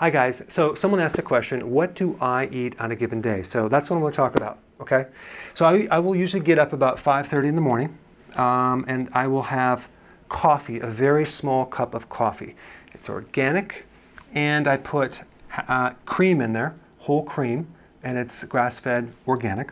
Hi 0.00 0.08
guys, 0.08 0.42
so 0.48 0.74
someone 0.74 0.98
asked 0.98 1.18
a 1.18 1.22
question, 1.22 1.70
what 1.70 1.94
do 1.94 2.16
I 2.22 2.46
eat 2.46 2.74
on 2.80 2.90
a 2.90 2.96
given 2.96 3.20
day? 3.20 3.42
So 3.42 3.68
that's 3.68 3.90
what 3.90 3.96
I'm 3.96 4.00
going 4.00 4.14
to 4.14 4.16
talk 4.16 4.34
about, 4.34 4.58
okay? 4.80 5.04
So 5.52 5.66
I, 5.66 5.86
I 5.90 5.98
will 5.98 6.16
usually 6.16 6.42
get 6.42 6.58
up 6.58 6.72
about 6.72 6.96
5.30 6.96 7.48
in 7.48 7.54
the 7.54 7.60
morning 7.60 7.98
um, 8.36 8.86
and 8.88 9.10
I 9.12 9.26
will 9.26 9.42
have 9.42 9.88
coffee, 10.30 10.80
a 10.80 10.86
very 10.86 11.26
small 11.26 11.66
cup 11.66 11.92
of 11.92 12.08
coffee. 12.08 12.56
It's 12.94 13.10
organic 13.10 13.84
and 14.32 14.68
I 14.68 14.78
put 14.78 15.20
uh, 15.68 15.90
cream 16.06 16.40
in 16.40 16.54
there, 16.54 16.74
whole 16.96 17.24
cream, 17.24 17.66
and 18.02 18.16
it's 18.16 18.42
grass-fed 18.44 19.12
organic. 19.28 19.70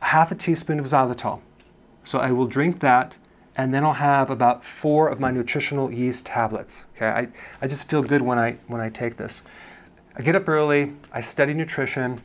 Half 0.00 0.32
a 0.32 0.34
teaspoon 0.34 0.80
of 0.80 0.86
xylitol. 0.86 1.40
So 2.02 2.18
I 2.18 2.32
will 2.32 2.48
drink 2.48 2.80
that 2.80 3.14
and 3.56 3.72
then 3.72 3.84
I'll 3.84 3.92
have 3.92 4.30
about 4.30 4.64
four 4.64 5.08
of 5.08 5.20
my 5.20 5.30
nutritional 5.30 5.92
yeast 5.92 6.24
tablets. 6.24 6.84
Okay, 6.96 7.06
I, 7.06 7.28
I 7.60 7.66
just 7.66 7.88
feel 7.88 8.02
good 8.02 8.22
when 8.22 8.38
I 8.38 8.56
when 8.66 8.80
I 8.80 8.88
take 8.88 9.16
this. 9.16 9.42
I 10.16 10.22
get 10.22 10.34
up 10.34 10.48
early, 10.48 10.92
I 11.12 11.20
study 11.20 11.54
nutrition, 11.54 12.20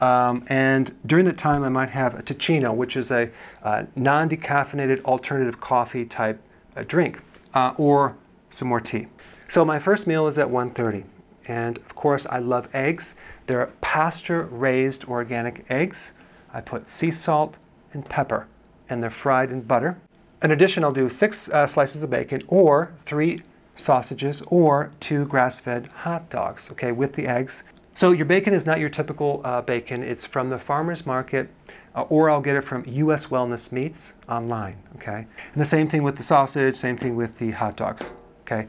um, 0.00 0.44
and 0.48 0.94
during 1.06 1.24
that 1.26 1.38
time 1.38 1.62
I 1.64 1.68
might 1.68 1.90
have 1.90 2.14
a 2.18 2.22
Teeccino, 2.22 2.74
which 2.74 2.96
is 2.96 3.10
a 3.10 3.30
uh, 3.62 3.84
non-decaffeinated 3.96 5.04
alternative 5.04 5.60
coffee 5.60 6.04
type 6.04 6.40
uh, 6.76 6.84
drink, 6.86 7.20
uh, 7.54 7.74
or 7.76 8.16
some 8.50 8.68
more 8.68 8.80
tea. 8.80 9.06
So 9.48 9.64
my 9.64 9.78
first 9.78 10.06
meal 10.06 10.28
is 10.28 10.38
at 10.38 10.46
1.30, 10.46 11.04
and 11.48 11.78
of 11.78 11.94
course 11.94 12.26
I 12.26 12.38
love 12.38 12.68
eggs. 12.74 13.14
They're 13.46 13.66
pasture-raised 13.80 15.04
organic 15.06 15.66
eggs. 15.68 16.12
I 16.52 16.60
put 16.60 16.88
sea 16.88 17.10
salt 17.10 17.56
and 17.92 18.04
pepper, 18.04 18.46
and 18.88 19.02
they're 19.02 19.10
fried 19.10 19.50
in 19.50 19.60
butter. 19.60 19.98
In 20.42 20.52
addition, 20.52 20.84
I'll 20.84 20.92
do 20.92 21.08
six 21.10 21.50
uh, 21.50 21.66
slices 21.66 22.02
of 22.02 22.08
bacon 22.08 22.42
or 22.48 22.92
three 23.00 23.42
sausages 23.76 24.42
or 24.46 24.90
two 24.98 25.26
grass-fed 25.26 25.86
hot 25.88 26.30
dogs, 26.30 26.70
okay, 26.70 26.92
with 26.92 27.12
the 27.12 27.26
eggs. 27.26 27.62
So 27.94 28.12
your 28.12 28.24
bacon 28.24 28.54
is 28.54 28.64
not 28.64 28.78
your 28.78 28.88
typical 28.88 29.42
uh, 29.44 29.60
bacon. 29.60 30.02
It's 30.02 30.24
from 30.24 30.48
the 30.48 30.58
farmer's 30.58 31.04
market 31.04 31.50
uh, 31.94 32.02
or 32.02 32.30
I'll 32.30 32.40
get 32.40 32.56
it 32.56 32.62
from 32.62 32.84
US 32.86 33.26
Wellness 33.26 33.72
Meats 33.72 34.14
online, 34.28 34.76
okay? 34.96 35.26
And 35.52 35.60
the 35.60 35.64
same 35.64 35.88
thing 35.88 36.02
with 36.02 36.16
the 36.16 36.22
sausage, 36.22 36.76
same 36.76 36.96
thing 36.96 37.16
with 37.16 37.36
the 37.38 37.50
hot 37.50 37.76
dogs, 37.76 38.10
okay? 38.42 38.66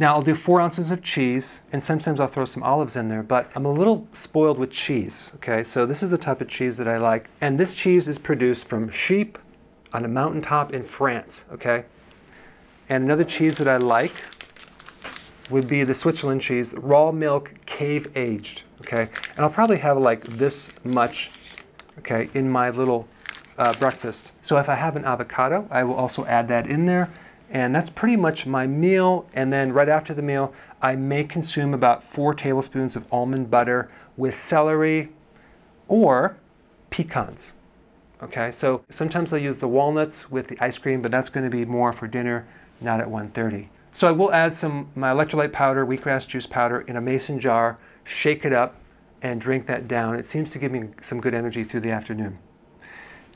Now 0.00 0.14
I'll 0.14 0.22
do 0.22 0.34
four 0.34 0.60
ounces 0.60 0.90
of 0.90 1.02
cheese 1.02 1.60
and 1.72 1.84
sometimes 1.84 2.18
I'll 2.18 2.26
throw 2.26 2.44
some 2.44 2.64
olives 2.64 2.96
in 2.96 3.06
there, 3.06 3.22
but 3.22 3.48
I'm 3.54 3.66
a 3.66 3.72
little 3.72 4.06
spoiled 4.12 4.58
with 4.58 4.70
cheese, 4.70 5.30
okay? 5.36 5.62
So 5.62 5.86
this 5.86 6.02
is 6.02 6.10
the 6.10 6.18
type 6.18 6.40
of 6.40 6.48
cheese 6.48 6.76
that 6.78 6.88
I 6.88 6.98
like. 6.98 7.28
And 7.40 7.60
this 7.60 7.74
cheese 7.74 8.08
is 8.08 8.18
produced 8.18 8.66
from 8.66 8.90
sheep, 8.90 9.38
on 9.94 10.04
a 10.04 10.08
mountaintop 10.08 10.74
in 10.74 10.82
France, 10.84 11.44
okay? 11.52 11.84
And 12.88 13.04
another 13.04 13.24
cheese 13.24 13.56
that 13.58 13.68
I 13.68 13.76
like 13.76 14.12
would 15.50 15.68
be 15.68 15.84
the 15.84 15.94
Switzerland 15.94 16.40
cheese, 16.40 16.74
raw 16.74 17.12
milk, 17.12 17.54
cave 17.64 18.08
aged, 18.16 18.62
okay? 18.80 19.08
And 19.36 19.38
I'll 19.38 19.50
probably 19.50 19.78
have 19.78 19.96
like 19.96 20.24
this 20.24 20.70
much, 20.82 21.30
okay, 22.00 22.28
in 22.34 22.50
my 22.50 22.70
little 22.70 23.06
uh, 23.56 23.72
breakfast. 23.74 24.32
So 24.42 24.58
if 24.58 24.68
I 24.68 24.74
have 24.74 24.96
an 24.96 25.04
avocado, 25.04 25.66
I 25.70 25.84
will 25.84 25.94
also 25.94 26.24
add 26.26 26.48
that 26.48 26.66
in 26.66 26.86
there. 26.86 27.08
And 27.50 27.72
that's 27.72 27.88
pretty 27.88 28.16
much 28.16 28.46
my 28.46 28.66
meal. 28.66 29.26
And 29.34 29.52
then 29.52 29.72
right 29.72 29.88
after 29.88 30.12
the 30.12 30.22
meal, 30.22 30.52
I 30.82 30.96
may 30.96 31.22
consume 31.22 31.72
about 31.72 32.02
four 32.02 32.34
tablespoons 32.34 32.96
of 32.96 33.04
almond 33.12 33.48
butter 33.48 33.90
with 34.16 34.34
celery 34.34 35.10
or 35.86 36.36
pecans. 36.90 37.52
Okay, 38.22 38.52
so 38.52 38.84
sometimes 38.90 39.32
I'll 39.32 39.38
use 39.38 39.58
the 39.58 39.68
walnuts 39.68 40.30
with 40.30 40.46
the 40.46 40.56
ice 40.60 40.78
cream, 40.78 41.02
but 41.02 41.10
that's 41.10 41.28
going 41.28 41.44
to 41.44 41.50
be 41.50 41.64
more 41.64 41.92
for 41.92 42.06
dinner, 42.06 42.46
not 42.80 43.00
at 43.00 43.08
1.30. 43.08 43.68
So 43.92 44.08
I 44.08 44.12
will 44.12 44.32
add 44.32 44.54
some 44.54 44.88
my 44.94 45.12
electrolyte 45.12 45.52
powder, 45.52 45.84
wheatgrass 45.86 46.26
juice 46.26 46.46
powder 46.46 46.82
in 46.82 46.96
a 46.96 47.00
mason 47.00 47.38
jar, 47.38 47.78
shake 48.04 48.44
it 48.44 48.52
up, 48.52 48.76
and 49.22 49.40
drink 49.40 49.66
that 49.66 49.88
down. 49.88 50.14
It 50.16 50.26
seems 50.26 50.50
to 50.52 50.58
give 50.58 50.72
me 50.72 50.88
some 51.00 51.20
good 51.20 51.34
energy 51.34 51.64
through 51.64 51.80
the 51.80 51.90
afternoon. 51.90 52.38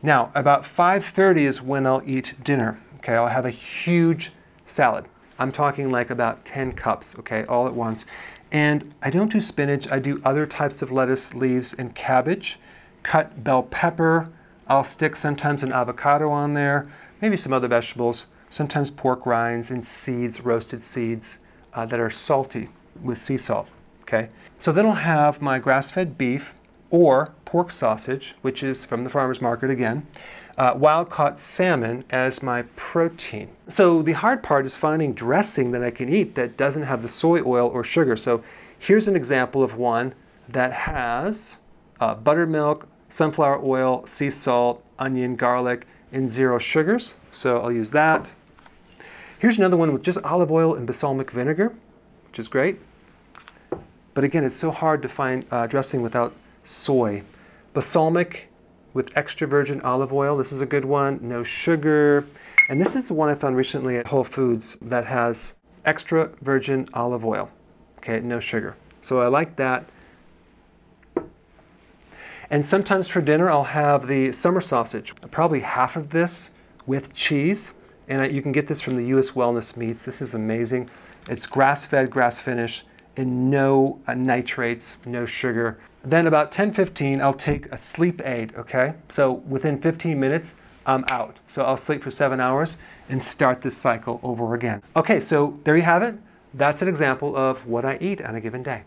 Now, 0.03 0.31
about 0.35 0.63
5.30 0.63 1.39
is 1.39 1.63
when 1.63 1.87
I'll 1.87 2.03
eat 2.05 2.35
dinner. 2.45 2.79
Okay, 2.97 3.15
I'll 3.15 3.27
have 3.27 3.47
a 3.47 3.51
huge 3.51 4.33
salad. 4.67 5.07
I'm 5.39 5.53
talking 5.53 5.91
like 5.91 6.11
about 6.11 6.45
10 6.45 6.73
cups, 6.73 7.15
okay, 7.19 7.45
all 7.45 7.67
at 7.67 7.75
once. 7.75 8.07
And 8.53 8.93
I 9.03 9.11
don't 9.11 9.31
do 9.31 9.41
spinach, 9.41 9.91
I 9.91 9.99
do 9.99 10.21
other 10.25 10.47
types 10.47 10.83
of 10.83 10.93
lettuce, 10.93 11.35
leaves, 11.35 11.75
and 11.75 11.95
cabbage. 11.95 12.59
Cut 13.03 13.45
bell 13.45 13.63
pepper, 13.65 14.29
I'll 14.69 14.85
stick 14.85 15.17
sometimes 15.17 15.63
an 15.63 15.73
avocado 15.73 16.31
on 16.31 16.55
there, 16.55 16.91
maybe 17.23 17.37
some 17.37 17.53
other 17.53 17.69
vegetables, 17.69 18.27
sometimes 18.51 18.91
pork 18.91 19.25
rinds 19.27 19.71
and 19.71 19.85
seeds, 19.85 20.41
roasted 20.43 20.83
seeds 20.83 21.39
uh, 21.75 21.87
that 21.87 22.01
are 22.01 22.11
salty 22.11 22.69
with 23.03 23.19
sea 23.19 23.39
salt. 23.39 23.69
Okay, 24.03 24.29
so 24.59 24.73
then 24.73 24.87
I'll 24.87 24.93
have 24.93 25.43
my 25.43 25.59
grass-fed 25.59 26.17
beef 26.17 26.55
or 26.91 27.33
pork 27.45 27.71
sausage, 27.71 28.35
which 28.43 28.63
is 28.63 28.85
from 28.85 29.05
the 29.05 29.11
farmer's 29.11 29.41
market 29.43 29.71
again, 29.71 30.07
uh, 30.57 30.75
wild-caught 30.77 31.39
salmon 31.39 32.05
as 32.11 32.43
my 32.43 32.63
protein. 32.77 33.49
So 33.69 34.03
the 34.03 34.13
hard 34.13 34.43
part 34.43 34.67
is 34.67 34.75
finding 34.75 35.13
dressing 35.13 35.71
that 35.73 35.85
I 35.85 35.91
can 35.91 36.09
eat 36.13 36.35
that 36.35 36.57
doesn't 36.57 36.83
have 36.83 37.03
the 37.03 37.09
soy 37.09 37.43
oil 37.43 37.69
or 37.69 37.85
sugar. 37.85 38.17
So 38.17 38.43
here's 38.79 39.09
an 39.09 39.17
example 39.17 39.63
of 39.63 39.77
one 39.77 40.15
that 40.49 40.73
has 40.73 41.59
uh, 42.01 42.15
buttermilk, 42.15 42.89
sunflower 43.09 43.61
oil, 43.65 44.07
sea 44.07 44.31
salt, 44.31 44.83
onion, 44.99 45.37
garlic, 45.37 45.87
and 46.13 46.31
zero 46.31 46.59
sugars. 46.59 47.15
So 47.31 47.61
I'll 47.61 47.73
use 47.73 47.91
that. 47.91 48.33
Here's 49.39 49.59
another 49.59 49.77
one 49.77 49.93
with 49.93 50.03
just 50.03 50.19
olive 50.25 50.51
oil 50.51 50.75
and 50.75 50.87
balsamic 50.87 51.31
vinegar, 51.31 51.73
which 52.29 52.39
is 52.39 52.49
great. 52.49 52.79
But 54.15 54.25
again, 54.25 54.43
it's 54.43 54.57
so 54.57 54.71
hard 54.71 55.01
to 55.03 55.09
find 55.09 55.45
uh, 55.53 55.67
dressing 55.67 56.03
without 56.03 56.35
soy. 56.65 57.23
Balsamic 57.73 58.49
with 58.95 59.17
extra 59.17 59.47
virgin 59.47 59.81
olive 59.83 60.13
oil. 60.13 60.37
This 60.37 60.51
is 60.51 60.61
a 60.61 60.67
good 60.67 60.85
one. 60.85 61.21
No 61.23 61.45
sugar. 61.45 62.27
And 62.69 62.81
this 62.81 62.97
is 62.97 63.09
the 63.09 63.15
one 63.15 63.29
I 63.29 63.35
found 63.35 63.57
recently 63.57 63.97
at 63.97 64.07
Whole 64.07 64.25
Foods 64.25 64.77
that 64.83 65.07
has 65.07 65.55
extra 65.85 66.31
virgin 66.43 66.89
olive 66.95 67.25
oil. 67.25 67.49
Okay, 67.99 68.21
no 68.21 68.41
sugar. 68.41 68.75
So 69.03 69.21
I 69.21 69.29
like 69.29 69.55
that. 69.57 69.85
And 72.51 72.65
sometimes 72.65 73.09
for 73.09 73.21
dinner, 73.21 73.51
I'll 73.51 73.63
have 73.63 74.07
the 74.07 74.33
summer 74.33 74.63
sausage, 74.63 75.15
probably 75.31 75.61
half 75.61 75.97
of 75.97 76.09
this 76.09 76.51
with 76.87 77.13
cheese. 77.13 77.73
And 78.09 78.33
you 78.33 78.41
can 78.41 78.53
get 78.53 78.67
this 78.67 78.81
from 78.81 78.97
the 78.97 79.05
US 79.19 79.33
Wellness 79.33 79.77
Meats. 79.77 80.05
This 80.05 80.23
is 80.23 80.33
amazing. 80.33 80.89
It's 81.29 81.45
grass-fed, 81.45 82.11
grass-finished, 82.11 82.85
and 83.19 83.51
no 83.51 84.01
uh, 84.07 84.15
nitrates, 84.15 84.97
no 85.05 85.27
sugar. 85.27 85.79
Then 86.05 86.27
about 86.27 86.51
10, 86.51 86.73
15, 86.73 87.21
I'll 87.21 87.35
take 87.35 87.67
a 87.67 87.77
sleep 87.77 88.25
aid, 88.25 88.55
okay? 88.57 88.95
So 89.11 89.33
within 89.47 89.79
15 89.79 90.19
minutes, 90.19 90.55
I'm 90.87 91.05
out. 91.11 91.37
So 91.49 91.65
I'll 91.65 91.77
sleep 91.77 92.03
for 92.03 92.11
seven 92.11 92.41
hours 92.41 92.79
and 93.11 93.23
start 93.23 93.61
this 93.61 93.77
cycle 93.77 94.21
over 94.23 94.55
again. 94.55 94.83
Okay, 94.97 95.21
so 95.21 95.59
there 95.65 95.77
you 95.77 95.83
have 95.83 96.03
it. 96.03 96.15
That's 96.55 96.81
an 96.81 96.89
example 96.89 97.37
of 97.37 97.67
what 97.67 97.85
I 97.85 97.99
eat 98.01 98.23
on 98.23 98.37
a 98.37 98.41
given 98.41 98.63
day. 98.63 98.85